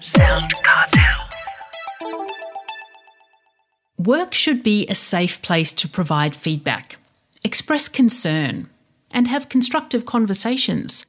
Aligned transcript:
Sound 0.00 0.52
Cartel. 0.62 1.28
Work 3.98 4.32
should 4.32 4.62
be 4.62 4.86
a 4.86 4.94
safe 4.94 5.42
place 5.42 5.72
to 5.72 5.88
provide 5.88 6.36
feedback, 6.36 6.98
express 7.42 7.88
concern, 7.88 8.68
and 9.10 9.26
have 9.26 9.48
constructive 9.48 10.06
conversations. 10.06 11.04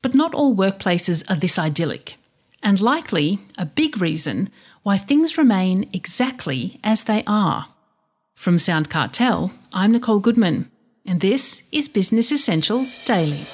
But 0.00 0.14
not 0.14 0.34
all 0.34 0.54
workplaces 0.54 1.28
are 1.30 1.36
this 1.36 1.58
idyllic, 1.58 2.16
and 2.62 2.80
likely 2.80 3.40
a 3.58 3.66
big 3.66 4.00
reason 4.00 4.48
why 4.82 4.96
things 4.96 5.36
remain 5.36 5.88
exactly 5.92 6.78
as 6.82 7.04
they 7.04 7.24
are. 7.26 7.68
From 8.34 8.58
Sound 8.58 8.88
Cartel, 8.88 9.52
I'm 9.74 9.92
Nicole 9.92 10.20
Goodman, 10.20 10.70
and 11.04 11.20
this 11.20 11.62
is 11.70 11.88
Business 11.88 12.32
Essentials 12.32 13.04
Daily. 13.04 13.44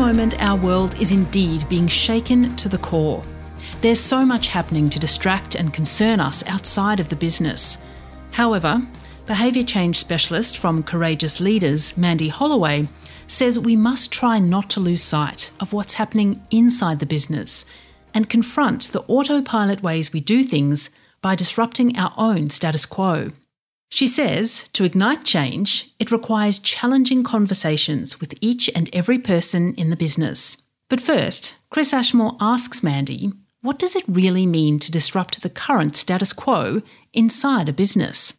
Moment, 0.00 0.42
our 0.42 0.56
world 0.56 0.98
is 0.98 1.12
indeed 1.12 1.62
being 1.68 1.86
shaken 1.86 2.56
to 2.56 2.70
the 2.70 2.78
core. 2.78 3.22
There's 3.82 4.00
so 4.00 4.24
much 4.24 4.48
happening 4.48 4.88
to 4.88 4.98
distract 4.98 5.54
and 5.54 5.74
concern 5.74 6.20
us 6.20 6.42
outside 6.46 7.00
of 7.00 7.10
the 7.10 7.16
business. 7.16 7.76
However, 8.30 8.80
behaviour 9.26 9.62
change 9.62 9.98
specialist 9.98 10.56
from 10.56 10.82
Courageous 10.82 11.38
Leaders, 11.38 11.98
Mandy 11.98 12.28
Holloway, 12.28 12.88
says 13.26 13.58
we 13.58 13.76
must 13.76 14.10
try 14.10 14.38
not 14.38 14.70
to 14.70 14.80
lose 14.80 15.02
sight 15.02 15.50
of 15.60 15.74
what's 15.74 15.94
happening 15.94 16.42
inside 16.50 16.98
the 16.98 17.04
business 17.04 17.66
and 18.14 18.30
confront 18.30 18.92
the 18.92 19.02
autopilot 19.02 19.82
ways 19.82 20.14
we 20.14 20.20
do 20.20 20.42
things 20.42 20.88
by 21.20 21.34
disrupting 21.34 21.98
our 21.98 22.14
own 22.16 22.48
status 22.48 22.86
quo. 22.86 23.32
She 23.90 24.06
says 24.06 24.68
to 24.72 24.84
ignite 24.84 25.24
change, 25.24 25.92
it 25.98 26.12
requires 26.12 26.58
challenging 26.58 27.22
conversations 27.22 28.20
with 28.20 28.34
each 28.40 28.70
and 28.74 28.88
every 28.92 29.18
person 29.18 29.74
in 29.74 29.90
the 29.90 29.96
business. 29.96 30.56
But 30.88 31.00
first, 31.00 31.54
Chris 31.70 31.92
Ashmore 31.92 32.36
asks 32.40 32.82
Mandy 32.82 33.32
what 33.62 33.78
does 33.78 33.94
it 33.94 34.04
really 34.08 34.46
mean 34.46 34.78
to 34.78 34.90
disrupt 34.90 35.42
the 35.42 35.50
current 35.50 35.94
status 35.94 36.32
quo 36.32 36.80
inside 37.12 37.68
a 37.68 37.74
business? 37.74 38.38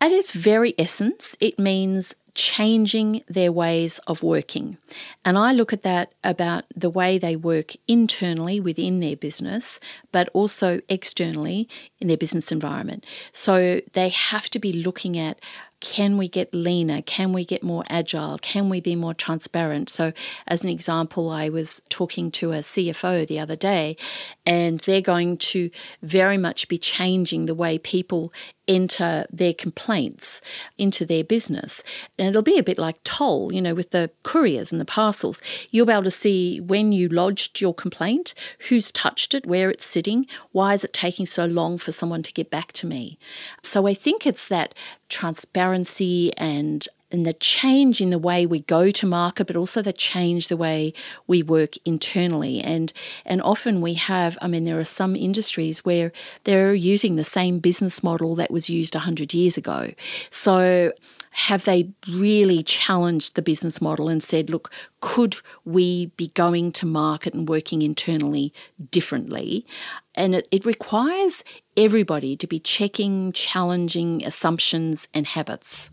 At 0.00 0.10
its 0.10 0.32
very 0.32 0.74
essence, 0.76 1.36
it 1.38 1.56
means 1.56 2.16
changing 2.36 3.24
their 3.28 3.50
ways 3.50 3.98
of 4.06 4.22
working. 4.22 4.76
And 5.24 5.36
I 5.36 5.52
look 5.52 5.72
at 5.72 5.82
that 5.82 6.12
about 6.22 6.64
the 6.76 6.90
way 6.90 7.18
they 7.18 7.34
work 7.34 7.72
internally 7.88 8.60
within 8.60 9.00
their 9.00 9.16
business, 9.16 9.80
but 10.12 10.28
also 10.34 10.80
externally 10.88 11.68
in 11.98 12.08
their 12.08 12.16
business 12.16 12.52
environment. 12.52 13.04
So 13.32 13.80
they 13.94 14.10
have 14.10 14.48
to 14.50 14.58
be 14.58 14.72
looking 14.72 15.18
at 15.18 15.40
can 15.80 16.16
we 16.16 16.28
get 16.28 16.54
leaner? 16.54 17.02
Can 17.02 17.32
we 17.32 17.44
get 17.44 17.62
more 17.62 17.84
agile? 17.88 18.38
Can 18.38 18.68
we 18.68 18.80
be 18.80 18.96
more 18.96 19.14
transparent? 19.14 19.88
So, 19.88 20.12
as 20.46 20.64
an 20.64 20.70
example, 20.70 21.30
I 21.30 21.48
was 21.48 21.82
talking 21.88 22.30
to 22.32 22.52
a 22.52 22.58
CFO 22.58 23.26
the 23.26 23.38
other 23.38 23.56
day, 23.56 23.96
and 24.44 24.80
they're 24.80 25.00
going 25.00 25.36
to 25.38 25.70
very 26.02 26.38
much 26.38 26.68
be 26.68 26.78
changing 26.78 27.46
the 27.46 27.54
way 27.54 27.78
people 27.78 28.32
enter 28.68 29.24
their 29.30 29.54
complaints 29.54 30.40
into 30.76 31.06
their 31.06 31.22
business. 31.22 31.84
And 32.18 32.28
it'll 32.28 32.42
be 32.42 32.58
a 32.58 32.64
bit 32.64 32.78
like 32.78 33.02
toll, 33.04 33.52
you 33.52 33.62
know, 33.62 33.74
with 33.74 33.90
the 33.90 34.10
couriers 34.24 34.72
and 34.72 34.80
the 34.80 34.84
parcels. 34.84 35.40
You'll 35.70 35.86
be 35.86 35.92
able 35.92 36.02
to 36.02 36.10
see 36.10 36.60
when 36.60 36.90
you 36.90 37.08
lodged 37.08 37.60
your 37.60 37.74
complaint, 37.74 38.34
who's 38.68 38.90
touched 38.90 39.34
it, 39.34 39.46
where 39.46 39.70
it's 39.70 39.86
sitting, 39.86 40.26
why 40.50 40.74
is 40.74 40.82
it 40.82 40.92
taking 40.92 41.26
so 41.26 41.46
long 41.46 41.78
for 41.78 41.92
someone 41.92 42.22
to 42.22 42.32
get 42.32 42.50
back 42.50 42.72
to 42.72 42.86
me. 42.86 43.18
So 43.62 43.86
I 43.86 43.94
think 43.94 44.26
it's 44.26 44.48
that 44.48 44.74
transparency 45.08 46.32
and 46.36 46.86
and 47.10 47.24
the 47.24 47.32
change 47.32 48.00
in 48.00 48.10
the 48.10 48.18
way 48.18 48.46
we 48.46 48.60
go 48.60 48.90
to 48.90 49.06
market, 49.06 49.46
but 49.46 49.56
also 49.56 49.82
the 49.82 49.92
change 49.92 50.48
the 50.48 50.56
way 50.56 50.92
we 51.26 51.42
work 51.42 51.74
internally. 51.84 52.60
And 52.60 52.92
and 53.24 53.40
often 53.42 53.80
we 53.80 53.94
have, 53.94 54.36
I 54.42 54.48
mean, 54.48 54.64
there 54.64 54.78
are 54.78 54.84
some 54.84 55.16
industries 55.16 55.84
where 55.84 56.12
they're 56.44 56.74
using 56.74 57.16
the 57.16 57.24
same 57.24 57.58
business 57.58 58.02
model 58.02 58.34
that 58.36 58.50
was 58.50 58.68
used 58.68 58.94
hundred 58.94 59.34
years 59.34 59.56
ago. 59.56 59.92
So 60.30 60.92
have 61.30 61.66
they 61.66 61.92
really 62.08 62.62
challenged 62.62 63.34
the 63.34 63.42
business 63.42 63.80
model 63.82 64.08
and 64.08 64.22
said, 64.22 64.48
look, 64.48 64.72
could 65.00 65.36
we 65.66 66.06
be 66.16 66.28
going 66.28 66.72
to 66.72 66.86
market 66.86 67.34
and 67.34 67.46
working 67.46 67.82
internally 67.82 68.54
differently? 68.90 69.66
And 70.14 70.34
it, 70.34 70.48
it 70.50 70.64
requires 70.64 71.44
everybody 71.76 72.36
to 72.38 72.46
be 72.46 72.58
checking, 72.58 73.32
challenging 73.32 74.24
assumptions 74.24 75.08
and 75.12 75.26
habits. 75.26 75.90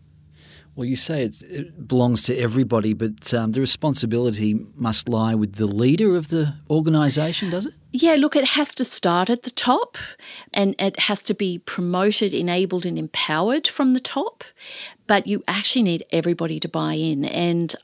Well, 0.75 0.85
you 0.85 0.95
say 0.95 1.25
it, 1.25 1.87
belongs 1.87 2.23
to 2.23 2.37
everybody, 2.37 2.93
but 2.93 3.31
um, 3.33 3.51
the 3.51 3.59
responsibility 3.59 4.55
must 4.75 5.07
lie 5.07 5.35
with 5.35 5.55
the 5.55 5.67
leader 5.67 6.15
of 6.15 6.29
the 6.29 6.55
organisation, 6.69 7.51
does 7.51 7.67
it? 7.67 7.73
Yeah, 7.95 8.15
look, 8.15 8.35
it 8.35 8.45
has 8.45 8.73
to 8.75 8.83
start 8.83 9.29
at 9.29 9.43
the 9.43 9.51
top 9.51 9.99
and 10.51 10.73
it 10.79 11.01
has 11.01 11.21
to 11.25 11.35
be 11.35 11.59
promoted, 11.59 12.33
enabled, 12.33 12.87
and 12.87 12.97
empowered 12.97 13.67
from 13.67 13.93
the 13.93 13.99
top 13.99 14.43
but 15.07 15.27
you 15.27 15.43
actually 15.47 15.83
need 15.83 16.03
everybody 16.11 16.59
to 16.59 16.67
buy 16.67 16.93
in. 16.93 17.25
And 17.25 17.75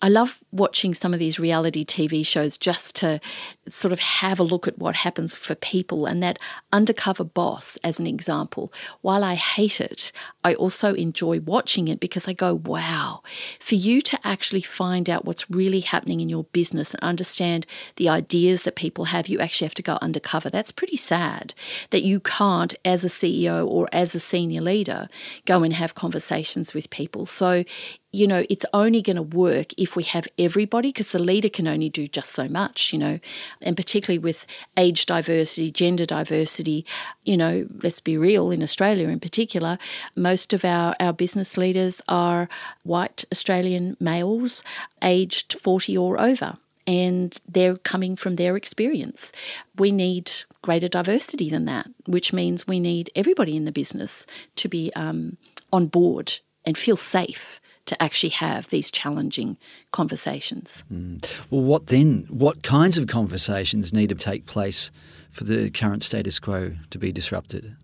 I 0.00 0.08
love 0.08 0.42
watching 0.50 0.94
some 0.94 1.12
of 1.12 1.20
these 1.20 1.38
reality 1.38 1.84
TV 1.84 2.24
shows 2.26 2.56
just 2.56 2.96
to 2.96 3.20
sort 3.68 3.92
of 3.92 4.00
have 4.00 4.40
a 4.40 4.42
look 4.42 4.66
at 4.66 4.78
what 4.78 4.96
happens 4.96 5.34
for 5.34 5.54
people. 5.54 6.06
And 6.06 6.22
that 6.22 6.38
undercover 6.72 7.24
boss, 7.24 7.76
as 7.84 8.00
an 8.00 8.06
example, 8.06 8.72
while 9.02 9.22
I 9.22 9.34
hate 9.34 9.80
it, 9.80 10.12
I 10.44 10.54
also 10.54 10.94
enjoy 10.94 11.40
watching 11.40 11.88
it 11.88 12.00
because 12.00 12.26
I 12.26 12.32
go, 12.32 12.54
wow, 12.54 13.22
for 13.60 13.74
you 13.74 14.00
to 14.02 14.18
actually 14.24 14.62
find 14.62 15.10
out 15.10 15.24
what's 15.24 15.50
really 15.50 15.80
happening 15.80 16.20
in 16.20 16.28
your 16.28 16.44
business 16.44 16.94
and 16.94 17.02
understand 17.02 17.66
the 17.96 18.08
ideas 18.08 18.62
that 18.62 18.76
people 18.76 19.06
have, 19.06 19.28
you 19.28 19.38
actually 19.38 19.51
have 19.60 19.74
to 19.74 19.82
go 19.82 19.98
undercover. 20.02 20.50
That's 20.50 20.72
pretty 20.72 20.96
sad 20.96 21.54
that 21.90 22.02
you 22.02 22.20
can't, 22.20 22.74
as 22.84 23.04
a 23.04 23.08
CEO 23.08 23.66
or 23.66 23.88
as 23.92 24.14
a 24.14 24.20
senior 24.20 24.60
leader, 24.60 25.08
go 25.46 25.62
and 25.62 25.72
have 25.74 25.94
conversations 25.94 26.74
with 26.74 26.90
people. 26.90 27.26
So, 27.26 27.64
you 28.12 28.26
know, 28.26 28.44
it's 28.50 28.66
only 28.74 29.00
going 29.00 29.16
to 29.16 29.22
work 29.22 29.72
if 29.78 29.96
we 29.96 30.02
have 30.02 30.28
everybody 30.38 30.88
because 30.90 31.12
the 31.12 31.18
leader 31.18 31.48
can 31.48 31.66
only 31.66 31.88
do 31.88 32.06
just 32.06 32.30
so 32.30 32.46
much, 32.46 32.92
you 32.92 32.98
know, 32.98 33.18
and 33.62 33.76
particularly 33.76 34.18
with 34.18 34.44
age 34.76 35.06
diversity, 35.06 35.70
gender 35.70 36.04
diversity, 36.04 36.84
you 37.24 37.36
know, 37.36 37.66
let's 37.82 38.00
be 38.00 38.18
real, 38.18 38.50
in 38.50 38.62
Australia 38.62 39.08
in 39.08 39.20
particular, 39.20 39.78
most 40.14 40.52
of 40.52 40.64
our, 40.64 40.94
our 41.00 41.12
business 41.12 41.56
leaders 41.56 42.02
are 42.06 42.48
white 42.82 43.24
Australian 43.32 43.96
males 43.98 44.62
aged 45.02 45.54
40 45.60 45.96
or 45.96 46.20
over 46.20 46.58
and 46.86 47.36
they're 47.48 47.76
coming 47.76 48.16
from 48.16 48.36
their 48.36 48.56
experience. 48.56 49.32
We 49.78 49.92
need 49.92 50.30
greater 50.62 50.88
diversity 50.88 51.50
than 51.50 51.64
that, 51.66 51.88
which 52.06 52.32
means 52.32 52.66
we 52.66 52.80
need 52.80 53.10
everybody 53.14 53.56
in 53.56 53.64
the 53.64 53.72
business 53.72 54.26
to 54.56 54.68
be 54.68 54.92
um, 54.94 55.36
on 55.72 55.86
board 55.86 56.40
and 56.64 56.78
feel 56.78 56.96
safe 56.96 57.60
to 57.86 58.00
actually 58.00 58.30
have 58.30 58.68
these 58.68 58.90
challenging 58.90 59.56
conversations. 59.90 60.84
Mm. 60.92 61.46
Well, 61.50 61.62
what 61.62 61.88
then? 61.88 62.26
What 62.28 62.62
kinds 62.62 62.96
of 62.96 63.08
conversations 63.08 63.92
need 63.92 64.10
to 64.10 64.14
take 64.14 64.46
place 64.46 64.90
for 65.30 65.44
the 65.44 65.70
current 65.70 66.02
status 66.02 66.38
quo 66.38 66.72
to 66.90 66.98
be 66.98 67.10
disrupted? 67.10 67.76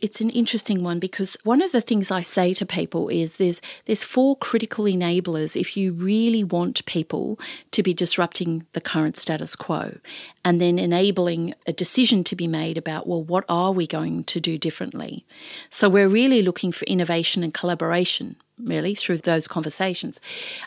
It's 0.00 0.20
an 0.20 0.30
interesting 0.30 0.82
one 0.82 0.98
because 0.98 1.36
one 1.44 1.62
of 1.62 1.72
the 1.72 1.80
things 1.80 2.10
I 2.10 2.22
say 2.22 2.52
to 2.54 2.66
people 2.66 3.08
is 3.08 3.36
there's 3.36 3.60
there's 3.86 4.04
four 4.04 4.36
critical 4.36 4.84
enablers 4.84 5.58
if 5.58 5.76
you 5.76 5.92
really 5.92 6.44
want 6.44 6.84
people 6.86 7.38
to 7.70 7.82
be 7.82 7.94
disrupting 7.94 8.66
the 8.72 8.80
current 8.80 9.16
status 9.16 9.56
quo 9.56 9.98
and 10.44 10.60
then 10.60 10.78
enabling 10.78 11.54
a 11.66 11.72
decision 11.72 12.24
to 12.24 12.36
be 12.36 12.46
made 12.46 12.78
about 12.78 13.06
well 13.06 13.22
what 13.22 13.44
are 13.48 13.72
we 13.72 13.86
going 13.86 14.24
to 14.24 14.40
do 14.40 14.58
differently. 14.58 15.24
So 15.70 15.88
we're 15.88 16.08
really 16.08 16.42
looking 16.42 16.72
for 16.72 16.84
innovation 16.86 17.42
and 17.42 17.52
collaboration 17.52 18.36
really 18.62 18.94
through 18.94 19.18
those 19.18 19.46
conversations. 19.46 20.20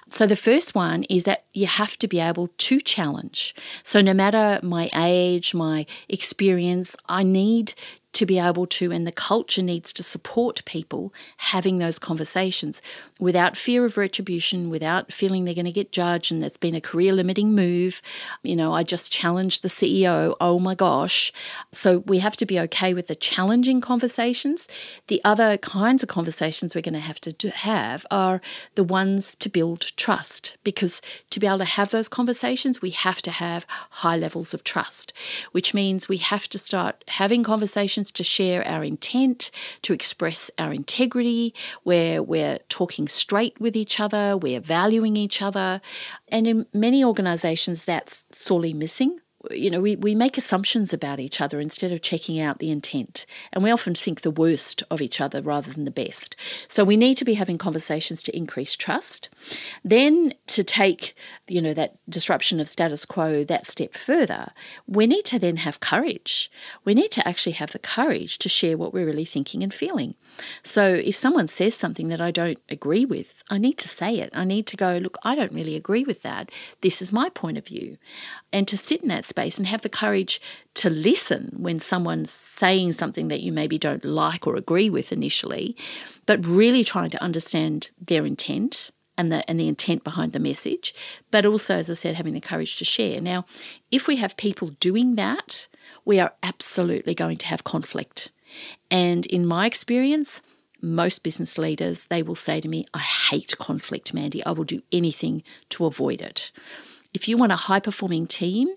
So 0.09 0.27
the 0.27 0.35
first 0.35 0.75
one 0.75 1.03
is 1.03 1.23
that 1.23 1.45
you 1.53 1.67
have 1.67 1.97
to 1.97 2.07
be 2.07 2.19
able 2.19 2.47
to 2.47 2.79
challenge. 2.79 3.55
So 3.83 4.01
no 4.01 4.13
matter 4.13 4.59
my 4.61 4.89
age, 4.95 5.55
my 5.55 5.85
experience, 6.07 6.95
I 7.07 7.23
need 7.23 7.73
to 8.13 8.25
be 8.25 8.39
able 8.39 8.65
to, 8.65 8.91
and 8.91 9.05
the 9.05 9.11
culture 9.11 9.61
needs 9.61 9.93
to 9.93 10.03
support 10.03 10.65
people 10.65 11.13
having 11.37 11.77
those 11.77 11.99
conversations 11.99 12.81
without 13.19 13.55
fear 13.55 13.85
of 13.85 13.97
retribution, 13.97 14.69
without 14.69 15.11
feeling 15.11 15.45
they're 15.45 15.53
going 15.53 15.65
to 15.65 15.71
get 15.71 15.91
judged 15.91 16.31
and 16.31 16.41
that's 16.41 16.57
been 16.57 16.73
a 16.73 16.81
career 16.81 17.13
limiting 17.13 17.53
move. 17.53 18.01
You 18.41 18.55
know, 18.55 18.73
I 18.73 18.83
just 18.83 19.11
challenged 19.11 19.61
the 19.61 19.69
CEO. 19.69 20.35
Oh 20.41 20.57
my 20.57 20.73
gosh. 20.73 21.31
So 21.71 21.99
we 21.99 22.19
have 22.19 22.37
to 22.37 22.45
be 22.45 22.59
okay 22.61 22.93
with 22.93 23.07
the 23.07 23.15
challenging 23.15 23.81
conversations. 23.81 24.67
The 25.07 25.21
other 25.23 25.57
kinds 25.57 26.01
of 26.01 26.09
conversations 26.09 26.73
we're 26.73 26.81
going 26.81 26.93
to 26.93 26.99
have 26.99 27.19
to 27.21 27.49
have 27.49 28.05
are 28.09 28.41
the 28.75 28.83
ones 28.83 29.35
to 29.35 29.49
build 29.49 29.95
trust 29.97 30.57
because 30.63 31.01
to 31.29 31.39
be 31.39 31.47
able 31.47 31.59
to 31.59 31.65
have 31.65 31.91
those 31.91 32.09
conversations, 32.09 32.81
we 32.81 32.89
have 32.91 33.21
to 33.21 33.31
have 33.31 33.65
high 33.89 34.17
levels 34.17 34.53
of 34.53 34.63
trust, 34.63 35.13
which 35.51 35.73
means 35.73 36.09
we 36.09 36.17
have 36.17 36.47
to 36.49 36.57
start 36.57 37.03
having 37.07 37.43
conversations 37.43 37.98
to 38.05 38.23
share 38.23 38.65
our 38.67 38.83
intent, 38.83 39.51
to 39.83 39.93
express 39.93 40.51
our 40.57 40.73
integrity, 40.73 41.53
where 41.83 42.21
we're 42.21 42.59
talking 42.69 43.07
straight 43.07 43.59
with 43.59 43.75
each 43.75 43.99
other, 43.99 44.37
we're 44.37 44.59
valuing 44.61 45.15
each 45.15 45.41
other. 45.41 45.81
And 46.27 46.47
in 46.47 46.65
many 46.73 47.03
organizations, 47.03 47.85
that's 47.85 48.25
sorely 48.31 48.73
missing 48.73 49.19
you 49.51 49.69
know, 49.69 49.79
we, 49.79 49.95
we 49.95 50.15
make 50.15 50.37
assumptions 50.37 50.93
about 50.93 51.19
each 51.19 51.39
other 51.39 51.59
instead 51.59 51.91
of 51.91 52.01
checking 52.01 52.39
out 52.39 52.59
the 52.59 52.71
intent. 52.71 53.25
And 53.53 53.63
we 53.63 53.71
often 53.71 53.95
think 53.95 54.21
the 54.21 54.31
worst 54.31 54.83
of 54.91 55.01
each 55.01 55.21
other 55.21 55.41
rather 55.41 55.71
than 55.71 55.85
the 55.85 55.91
best. 55.91 56.35
So 56.67 56.83
we 56.83 56.97
need 56.97 57.15
to 57.17 57.25
be 57.25 57.35
having 57.35 57.57
conversations 57.57 58.21
to 58.23 58.35
increase 58.35 58.75
trust. 58.75 59.29
Then 59.83 60.33
to 60.47 60.63
take, 60.63 61.15
you 61.47 61.61
know, 61.61 61.73
that 61.73 61.95
disruption 62.09 62.59
of 62.59 62.67
status 62.67 63.05
quo 63.05 63.43
that 63.45 63.65
step 63.65 63.93
further, 63.93 64.51
we 64.87 65.07
need 65.07 65.25
to 65.25 65.39
then 65.39 65.57
have 65.57 65.79
courage. 65.79 66.51
We 66.83 66.93
need 66.93 67.11
to 67.11 67.27
actually 67.27 67.53
have 67.53 67.71
the 67.71 67.79
courage 67.79 68.37
to 68.39 68.49
share 68.49 68.77
what 68.77 68.93
we're 68.93 69.05
really 69.05 69.25
thinking 69.25 69.63
and 69.63 69.73
feeling. 69.73 70.15
So 70.63 70.93
if 70.93 71.15
someone 71.15 71.47
says 71.47 71.75
something 71.75 72.09
that 72.09 72.21
I 72.21 72.31
don't 72.31 72.59
agree 72.69 73.05
with, 73.05 73.43
I 73.49 73.57
need 73.57 73.77
to 73.79 73.87
say 73.87 74.19
it. 74.19 74.29
I 74.33 74.43
need 74.43 74.67
to 74.67 74.77
go, 74.77 74.97
look, 74.97 75.17
I 75.23 75.35
don't 75.35 75.53
really 75.53 75.75
agree 75.75 76.03
with 76.03 76.21
that. 76.23 76.51
This 76.81 77.01
is 77.01 77.13
my 77.13 77.29
point 77.29 77.57
of 77.57 77.65
view. 77.65 77.97
And 78.51 78.67
to 78.67 78.77
sit 78.77 79.01
in 79.01 79.09
that 79.09 79.25
space 79.25 79.57
and 79.57 79.67
have 79.67 79.81
the 79.81 79.89
courage 79.89 80.41
to 80.75 80.89
listen 80.89 81.53
when 81.57 81.79
someone's 81.79 82.31
saying 82.31 82.93
something 82.93 83.27
that 83.27 83.41
you 83.41 83.51
maybe 83.51 83.77
don't 83.77 84.05
like 84.05 84.47
or 84.47 84.55
agree 84.55 84.89
with 84.89 85.11
initially, 85.11 85.75
but 86.25 86.45
really 86.45 86.83
trying 86.83 87.09
to 87.11 87.23
understand 87.23 87.89
their 87.99 88.25
intent 88.25 88.91
and 89.19 89.31
the 89.33 89.47
and 89.49 89.59
the 89.59 89.67
intent 89.67 90.05
behind 90.05 90.31
the 90.31 90.39
message, 90.39 90.95
but 91.29 91.45
also, 91.45 91.75
as 91.75 91.89
I 91.89 91.93
said, 91.93 92.15
having 92.15 92.33
the 92.33 92.39
courage 92.39 92.77
to 92.77 92.85
share. 92.85 93.19
Now, 93.19 93.45
if 93.91 94.07
we 94.07 94.15
have 94.15 94.37
people 94.37 94.69
doing 94.79 95.15
that, 95.15 95.67
we 96.05 96.19
are 96.19 96.33
absolutely 96.41 97.13
going 97.13 97.37
to 97.37 97.47
have 97.47 97.65
conflict. 97.65 98.31
And 98.89 99.25
in 99.25 99.45
my 99.45 99.65
experience, 99.65 100.41
most 100.81 101.23
business 101.23 101.57
leaders, 101.57 102.05
they 102.07 102.23
will 102.23 102.35
say 102.35 102.61
to 102.61 102.67
me, 102.67 102.85
I 102.93 102.99
hate 102.99 103.57
conflict, 103.57 104.13
Mandy. 104.13 104.45
I 104.45 104.51
will 104.51 104.63
do 104.63 104.81
anything 104.91 105.43
to 105.69 105.85
avoid 105.85 106.21
it. 106.21 106.51
If 107.13 107.27
you 107.27 107.37
want 107.37 107.51
a 107.51 107.57
high 107.57 107.79
performing 107.79 108.27
team 108.27 108.69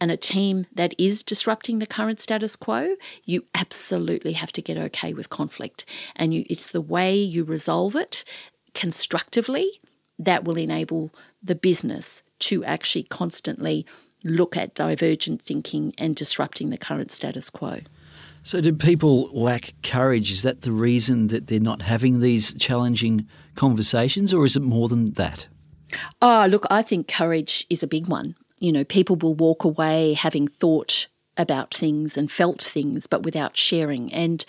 and 0.00 0.12
a 0.12 0.16
team 0.16 0.66
that 0.72 0.94
is 0.96 1.24
disrupting 1.24 1.80
the 1.80 1.86
current 1.86 2.20
status 2.20 2.54
quo, 2.54 2.94
you 3.24 3.44
absolutely 3.54 4.32
have 4.32 4.52
to 4.52 4.62
get 4.62 4.78
okay 4.78 5.12
with 5.12 5.28
conflict. 5.28 5.84
And 6.14 6.32
you, 6.32 6.44
it's 6.48 6.70
the 6.70 6.80
way 6.80 7.16
you 7.16 7.42
resolve 7.42 7.96
it 7.96 8.24
constructively 8.74 9.80
that 10.18 10.44
will 10.44 10.56
enable 10.56 11.12
the 11.42 11.56
business 11.56 12.22
to 12.38 12.64
actually 12.64 13.02
constantly 13.04 13.84
look 14.22 14.56
at 14.56 14.74
divergent 14.74 15.42
thinking 15.42 15.92
and 15.98 16.14
disrupting 16.14 16.70
the 16.70 16.78
current 16.78 17.10
status 17.10 17.50
quo. 17.50 17.78
So, 18.42 18.60
do 18.60 18.72
people 18.72 19.28
lack 19.32 19.74
courage? 19.82 20.30
Is 20.30 20.42
that 20.42 20.62
the 20.62 20.72
reason 20.72 21.26
that 21.26 21.48
they're 21.48 21.60
not 21.60 21.82
having 21.82 22.20
these 22.20 22.54
challenging 22.54 23.26
conversations, 23.54 24.32
or 24.32 24.46
is 24.46 24.56
it 24.56 24.62
more 24.62 24.88
than 24.88 25.12
that? 25.12 25.48
Oh, 26.22 26.46
look, 26.48 26.66
I 26.70 26.82
think 26.82 27.08
courage 27.08 27.66
is 27.68 27.82
a 27.82 27.86
big 27.86 28.08
one. 28.08 28.34
You 28.58 28.72
know, 28.72 28.84
people 28.84 29.16
will 29.16 29.34
walk 29.34 29.64
away 29.64 30.14
having 30.14 30.48
thought 30.48 31.06
about 31.36 31.72
things 31.72 32.18
and 32.18 32.30
felt 32.30 32.60
things, 32.60 33.06
but 33.06 33.22
without 33.22 33.56
sharing. 33.56 34.12
And 34.12 34.44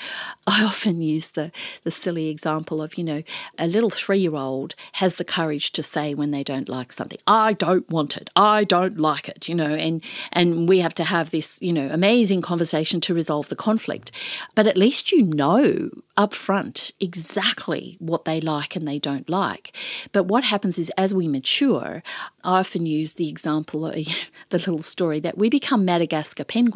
I 0.46 0.64
often 0.66 1.02
use 1.02 1.32
the, 1.32 1.52
the 1.84 1.92
silly 1.92 2.30
example 2.30 2.82
of, 2.82 2.98
you 2.98 3.04
know, 3.04 3.24
a 3.58 3.68
little 3.68 3.90
three 3.90 4.20
year 4.20 4.36
old 4.36 4.76
has 4.94 5.18
the 5.18 5.24
courage 5.24 5.72
to 5.74 5.84
say 5.84 6.14
when 6.14 6.32
they 6.32 6.44
don't 6.44 6.70
like 6.70 6.92
something, 6.92 7.20
I 7.28 7.54
don't 7.54 7.90
want 7.90 8.18
it, 8.18 8.30
I 8.36 8.64
don't 8.64 8.98
like 8.98 9.30
it, 9.30 9.48
you 9.48 9.56
know, 9.56 9.74
and, 9.74 10.04
and 10.34 10.68
we 10.68 10.80
have 10.80 10.94
to 10.96 11.04
have 11.04 11.32
this, 11.32 11.62
you 11.62 11.74
know, 11.74 11.88
amazing 11.92 12.42
conversation 12.42 13.00
to 13.02 13.14
resolve 13.14 13.50
the 13.50 13.56
conflict. 13.56 14.12
But 14.56 14.68
at 14.68 14.78
least 14.78 15.12
you 15.12 15.24
know 15.24 15.90
up 16.18 16.34
front 16.34 16.92
exactly 17.00 17.96
what 18.00 18.26
they 18.26 18.42
like 18.42 18.76
and 18.76 18.88
they 18.88 19.00
don't 19.00 19.30
like. 19.30 19.76
But 20.12 20.24
what 20.24 20.44
happens 20.44 20.78
is 20.78 20.92
as 20.98 21.14
we 21.14 21.28
mature, 21.28 22.04
I 22.44 22.60
often 22.60 22.86
use 22.86 23.14
the 23.14 23.30
example, 23.30 23.82
the 23.92 24.18
little 24.52 24.82
story 24.82 25.20
that 25.22 25.38
we 25.38 25.50
become 25.50 25.86
Madagascar 25.86 26.44
penguins. 26.44 26.71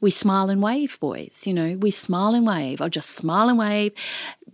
We 0.00 0.10
smile 0.10 0.50
and 0.50 0.62
wave, 0.62 0.98
boys. 1.00 1.46
You 1.46 1.54
know, 1.54 1.76
we 1.78 1.90
smile 1.90 2.34
and 2.34 2.46
wave. 2.46 2.80
I'll 2.80 2.88
just 2.88 3.10
smile 3.10 3.48
and 3.48 3.58
wave 3.58 3.92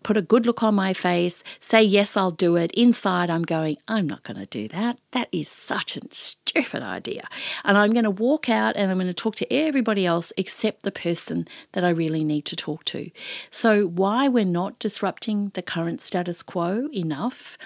put 0.02 0.16
a 0.16 0.22
good 0.22 0.46
look 0.46 0.62
on 0.62 0.74
my 0.74 0.92
face, 0.92 1.42
say, 1.60 1.82
yes, 1.82 2.16
I'll 2.16 2.30
do 2.30 2.56
it. 2.56 2.72
Inside, 2.72 3.30
I'm 3.30 3.42
going, 3.42 3.76
I'm 3.88 4.06
not 4.06 4.22
going 4.22 4.38
to 4.38 4.46
do 4.46 4.68
that. 4.68 4.98
That 5.12 5.28
is 5.32 5.48
such 5.48 5.96
a 5.96 6.02
stupid 6.10 6.82
idea. 6.82 7.24
And 7.64 7.76
I'm 7.76 7.92
going 7.92 8.04
to 8.04 8.10
walk 8.10 8.48
out 8.48 8.76
and 8.76 8.90
I'm 8.90 8.96
going 8.98 9.08
to 9.08 9.14
talk 9.14 9.36
to 9.36 9.52
everybody 9.52 10.06
else 10.06 10.32
except 10.36 10.82
the 10.82 10.92
person 10.92 11.46
that 11.72 11.84
I 11.84 11.90
really 11.90 12.24
need 12.24 12.44
to 12.46 12.56
talk 12.56 12.84
to. 12.86 13.10
So, 13.50 13.86
why 13.86 14.28
we're 14.28 14.44
not 14.44 14.78
disrupting 14.78 15.50
the 15.54 15.62
current 15.62 16.00
status 16.00 16.42
quo 16.42 16.88
enough 16.94 17.58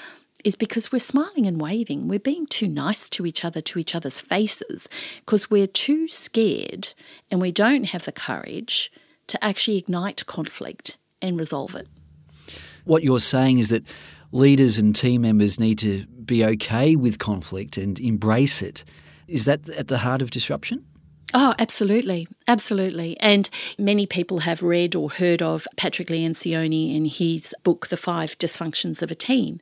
is 0.44 0.54
because 0.54 0.92
we're 0.92 0.98
smiling 0.98 1.46
and 1.46 1.60
waving. 1.60 2.08
We're 2.08 2.18
being 2.18 2.46
too 2.46 2.68
nice 2.68 3.08
to 3.10 3.26
each 3.26 3.44
other, 3.44 3.60
to 3.60 3.78
each 3.78 3.94
other's 3.94 4.20
faces, 4.20 4.88
because 5.20 5.50
we're 5.50 5.66
too 5.66 6.08
scared 6.08 6.94
and 7.30 7.40
we 7.40 7.52
don't 7.52 7.84
have 7.84 8.04
the 8.04 8.12
courage 8.12 8.92
to 9.28 9.42
actually 9.44 9.78
ignite 9.78 10.26
conflict 10.26 10.98
and 11.20 11.38
resolve 11.38 11.74
it. 11.74 11.88
What 12.84 13.02
you're 13.02 13.20
saying 13.20 13.58
is 13.58 13.68
that 13.68 13.84
leaders 14.32 14.78
and 14.78 14.94
team 14.94 15.22
members 15.22 15.60
need 15.60 15.78
to 15.78 16.06
be 16.06 16.44
okay 16.44 16.96
with 16.96 17.18
conflict 17.18 17.76
and 17.76 17.98
embrace 18.00 18.62
it. 18.62 18.84
Is 19.28 19.44
that 19.44 19.68
at 19.70 19.88
the 19.88 19.98
heart 19.98 20.22
of 20.22 20.30
disruption? 20.30 20.84
Oh, 21.34 21.54
absolutely. 21.58 22.28
Absolutely. 22.48 23.18
And 23.20 23.48
many 23.78 24.06
people 24.06 24.40
have 24.40 24.62
read 24.62 24.94
or 24.94 25.10
heard 25.10 25.42
of 25.42 25.66
Patrick 25.76 26.08
Lencioni 26.08 26.94
in 26.96 27.04
his 27.04 27.54
book, 27.62 27.86
The 27.88 27.96
Five 27.96 28.38
Dysfunctions 28.38 29.02
of 29.02 29.10
a 29.10 29.14
Team 29.14 29.60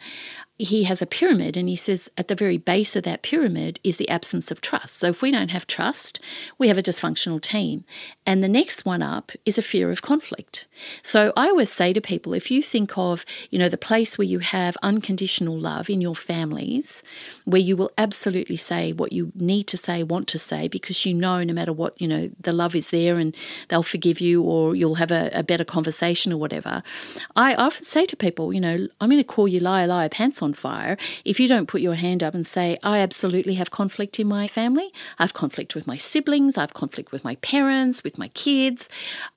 he 0.60 0.84
has 0.84 1.00
a 1.00 1.06
pyramid 1.06 1.56
and 1.56 1.70
he 1.70 1.76
says 1.76 2.10
at 2.18 2.28
the 2.28 2.34
very 2.34 2.58
base 2.58 2.94
of 2.94 3.02
that 3.04 3.22
pyramid 3.22 3.80
is 3.82 3.96
the 3.96 4.08
absence 4.10 4.50
of 4.50 4.60
trust. 4.60 4.98
So 4.98 5.08
if 5.08 5.22
we 5.22 5.30
don't 5.30 5.50
have 5.50 5.66
trust, 5.66 6.20
we 6.58 6.68
have 6.68 6.76
a 6.76 6.82
dysfunctional 6.82 7.40
team. 7.40 7.84
And 8.26 8.42
the 8.42 8.48
next 8.48 8.84
one 8.84 9.00
up 9.02 9.32
is 9.46 9.56
a 9.56 9.62
fear 9.62 9.90
of 9.90 10.02
conflict. 10.02 10.66
So 11.02 11.32
I 11.34 11.48
always 11.48 11.70
say 11.70 11.94
to 11.94 12.00
people 12.02 12.34
if 12.34 12.50
you 12.50 12.62
think 12.62 12.98
of, 12.98 13.24
you 13.48 13.58
know, 13.58 13.70
the 13.70 13.78
place 13.78 14.18
where 14.18 14.26
you 14.26 14.40
have 14.40 14.76
unconditional 14.82 15.58
love 15.58 15.88
in 15.88 16.02
your 16.02 16.14
families, 16.14 17.02
where 17.46 17.60
you 17.60 17.74
will 17.74 17.90
absolutely 17.96 18.56
say 18.56 18.92
what 18.92 19.12
you 19.12 19.32
need 19.34 19.66
to 19.68 19.78
say, 19.78 20.02
want 20.02 20.28
to 20.28 20.38
say 20.38 20.68
because 20.68 21.06
you 21.06 21.14
know 21.14 21.42
no 21.42 21.54
matter 21.54 21.72
what, 21.72 21.98
you 22.02 22.08
know, 22.08 22.30
the 22.38 22.52
love 22.52 22.69
is 22.74 22.90
there 22.90 23.18
and 23.18 23.34
they'll 23.68 23.82
forgive 23.82 24.20
you 24.20 24.42
or 24.42 24.74
you'll 24.74 24.96
have 24.96 25.10
a, 25.10 25.30
a 25.32 25.42
better 25.42 25.64
conversation 25.64 26.32
or 26.32 26.36
whatever. 26.36 26.82
I 27.36 27.54
often 27.54 27.84
say 27.84 28.06
to 28.06 28.16
people, 28.16 28.52
you 28.52 28.60
know, 28.60 28.88
I'm 29.00 29.10
going 29.10 29.18
to 29.18 29.24
call 29.24 29.48
you 29.48 29.60
liar 29.60 29.86
liar 29.86 30.08
pants 30.08 30.42
on 30.42 30.54
fire 30.54 30.96
if 31.24 31.40
you 31.40 31.48
don't 31.48 31.66
put 31.66 31.80
your 31.80 31.94
hand 31.94 32.22
up 32.22 32.34
and 32.34 32.46
say, 32.46 32.78
I 32.82 32.98
absolutely 32.98 33.54
have 33.54 33.70
conflict 33.70 34.18
in 34.20 34.26
my 34.26 34.48
family. 34.48 34.92
I 35.18 35.22
have 35.22 35.34
conflict 35.34 35.74
with 35.74 35.86
my 35.86 35.96
siblings. 35.96 36.56
I 36.56 36.62
have 36.62 36.74
conflict 36.74 37.12
with 37.12 37.24
my 37.24 37.36
parents, 37.36 38.04
with 38.04 38.18
my 38.18 38.28
kids. 38.28 38.88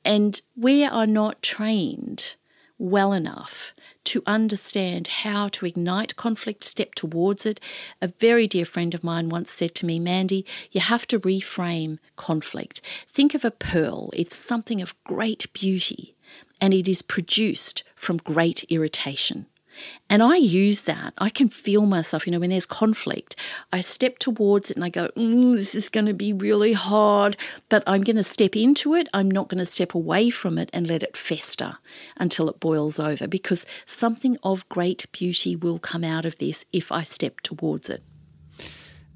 And 0.05 0.39
we 0.55 0.83
are 0.83 1.07
not 1.07 1.41
trained 1.41 2.35
well 2.77 3.13
enough 3.13 3.73
to 4.05 4.23
understand 4.25 5.07
how 5.07 5.47
to 5.49 5.65
ignite 5.65 6.15
conflict, 6.15 6.63
step 6.63 6.95
towards 6.95 7.45
it. 7.45 7.59
A 8.01 8.07
very 8.07 8.47
dear 8.47 8.65
friend 8.65 8.93
of 8.93 9.03
mine 9.03 9.29
once 9.29 9.51
said 9.51 9.75
to 9.75 9.85
me, 9.85 9.99
Mandy, 9.99 10.45
you 10.71 10.81
have 10.81 11.07
to 11.07 11.19
reframe 11.19 11.99
conflict. 12.15 12.81
Think 13.07 13.33
of 13.33 13.45
a 13.45 13.51
pearl, 13.51 14.09
it's 14.13 14.35
something 14.35 14.81
of 14.81 15.01
great 15.03 15.51
beauty, 15.53 16.15
and 16.59 16.73
it 16.73 16.87
is 16.87 17.01
produced 17.01 17.83
from 17.95 18.17
great 18.17 18.63
irritation. 18.65 19.47
And 20.09 20.21
I 20.21 20.35
use 20.35 20.83
that. 20.83 21.13
I 21.17 21.29
can 21.29 21.49
feel 21.49 21.85
myself, 21.85 22.25
you 22.25 22.31
know, 22.31 22.39
when 22.39 22.49
there's 22.49 22.65
conflict, 22.65 23.35
I 23.71 23.81
step 23.81 24.19
towards 24.19 24.71
it 24.71 24.77
and 24.77 24.83
I 24.83 24.89
go, 24.89 25.09
mm, 25.15 25.55
this 25.55 25.75
is 25.75 25.89
going 25.89 26.05
to 26.05 26.13
be 26.13 26.33
really 26.33 26.73
hard, 26.73 27.37
but 27.69 27.83
I'm 27.87 28.03
going 28.03 28.17
to 28.17 28.23
step 28.23 28.55
into 28.55 28.93
it. 28.95 29.09
I'm 29.13 29.29
not 29.29 29.49
going 29.49 29.59
to 29.59 29.65
step 29.65 29.93
away 29.93 30.29
from 30.29 30.57
it 30.57 30.69
and 30.73 30.87
let 30.87 31.03
it 31.03 31.17
fester 31.17 31.77
until 32.17 32.49
it 32.49 32.59
boils 32.59 32.99
over 32.99 33.27
because 33.27 33.65
something 33.85 34.37
of 34.43 34.67
great 34.69 35.11
beauty 35.11 35.55
will 35.55 35.79
come 35.79 36.03
out 36.03 36.25
of 36.25 36.37
this 36.37 36.65
if 36.71 36.91
I 36.91 37.03
step 37.03 37.41
towards 37.41 37.89
it. 37.89 38.03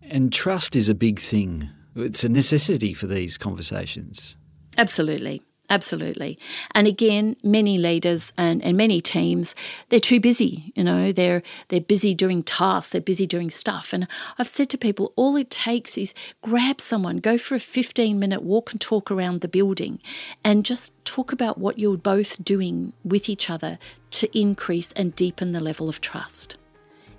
And 0.02 0.32
trust 0.32 0.76
is 0.76 0.90
a 0.90 0.96
big 0.96 1.20
thing. 1.20 1.70
It's 1.96 2.24
a 2.24 2.30
necessity 2.30 2.94
for 2.94 3.08
these 3.08 3.38
conversations. 3.38 4.38
Absolutely. 4.78 5.42
Absolutely. 5.70 6.40
And 6.72 6.88
again, 6.88 7.36
many 7.44 7.78
leaders 7.78 8.32
and, 8.38 8.64
and 8.64 8.78
many 8.78 9.02
teams, 9.02 9.54
they're 9.90 10.00
too 10.00 10.20
busy, 10.20 10.72
you 10.76 10.84
know, 10.84 11.12
they're 11.12 11.44
they're 11.68 11.82
busy 11.82 12.14
doing 12.14 12.42
tasks, 12.42 12.94
they're 12.94 13.02
busy 13.02 13.28
doing 13.28 13.50
stuff. 13.50 13.92
And 13.92 14.08
I've 14.40 14.48
said 14.48 14.70
to 14.70 14.78
people, 14.78 15.12
all 15.18 15.36
it 15.36 15.50
takes 15.50 15.98
is 15.98 16.14
grab 16.42 16.80
someone, 16.80 17.18
go 17.18 17.38
for 17.38 17.56
a 17.56 17.60
15 17.60 18.18
minute 18.18 18.44
walk 18.44 18.72
and 18.72 18.80
talk 18.80 19.12
around 19.12 19.42
the 19.42 19.50
building 19.50 20.00
and 20.44 20.64
just 20.64 20.94
talk 21.04 21.34
about 21.34 21.58
what 21.58 21.80
you're 21.80 21.98
both 21.98 22.44
doing 22.46 22.94
with 23.04 23.28
each 23.28 23.50
other 23.50 23.78
to 24.12 24.40
increase 24.40 24.94
and 24.94 25.16
deepen 25.16 25.52
the 25.52 25.60
level 25.60 25.90
of 25.90 26.00
trust 26.00 26.56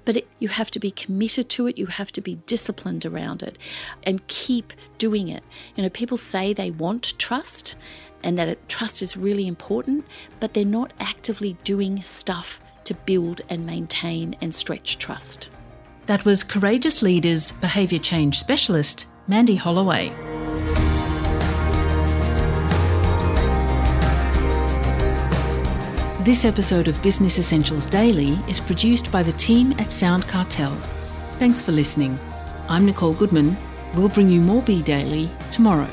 but 0.09 0.17
it, 0.17 0.27
you 0.39 0.49
have 0.49 0.71
to 0.71 0.81
be 0.81 0.91
committed 0.91 1.51
to 1.51 1.67
it, 1.67 1.77
you 1.77 1.85
have 1.85 2.11
to 2.11 2.23
be 2.23 2.37
disciplined 2.47 3.05
around 3.05 3.43
it, 3.43 3.59
and 4.05 4.27
keep 4.27 4.73
doing 4.97 5.29
it. 5.29 5.45
You 5.77 5.83
know, 5.83 5.91
people 5.91 6.17
say 6.17 6.55
they 6.55 6.71
want 6.71 7.13
trust 7.19 7.77
and 8.23 8.39
that 8.39 8.49
it, 8.49 8.69
trust 8.71 9.03
is 9.03 9.19
really 9.19 9.47
important, 9.47 10.07
but 10.41 10.55
they're 10.55 10.65
not 10.65 10.95
actively 10.99 11.59
doing 11.63 12.03
stuff 12.03 12.59
to 12.85 12.95
build 12.95 13.43
and 13.51 13.67
maintain 13.67 14.35
and 14.41 14.55
stretch 14.55 14.97
trust. 14.97 15.51
That 16.07 16.25
was 16.25 16.43
Courageous 16.43 17.03
Leaders 17.03 17.53
Behaviour 17.53 17.99
Change 17.99 18.41
Specialist, 18.41 19.05
Mandy 19.27 19.57
Holloway. 19.57 20.28
This 26.29 26.45
episode 26.45 26.89
of 26.89 27.03
Business 27.03 27.39
Essentials 27.39 27.87
Daily 27.87 28.39
is 28.51 28.61
produced 28.61 29.11
by 29.11 29.23
the 29.23 29.33
team 29.33 29.73
at 29.79 29.91
Sound 29.91 30.29
Cartel. 30.29 30.75
Thanks 31.39 31.63
for 31.63 31.73
listening. 31.73 32.19
I'm 32.69 32.85
Nicole 32.85 33.15
Goodman. 33.15 33.57
We'll 33.95 34.11
bring 34.11 34.29
you 34.29 34.43
more 34.43 34.61
Be 34.61 34.83
Daily 34.83 35.31
tomorrow. 35.51 35.89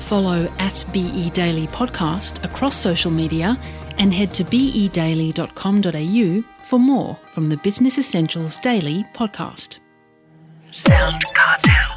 Follow 0.00 0.52
at 0.58 0.84
BE 0.92 1.30
Daily 1.30 1.66
Podcast 1.68 2.44
across 2.44 2.76
social 2.76 3.10
media 3.10 3.58
and 3.96 4.12
head 4.12 4.34
to 4.34 4.44
bedaily.com.au 4.44 6.66
for 6.66 6.78
more 6.78 7.18
from 7.32 7.48
the 7.48 7.56
Business 7.56 7.96
Essentials 7.96 8.58
Daily 8.58 9.02
podcast. 9.14 9.78
Sound 10.72 11.22
Cartel. 11.32 11.93